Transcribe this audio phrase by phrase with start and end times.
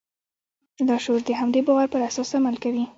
[0.87, 2.83] لاشعور د همدې باور پر اساس عمل کوي.